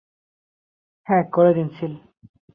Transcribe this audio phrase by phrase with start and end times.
[1.07, 1.93] হ্যাঁ করে দিন সিল।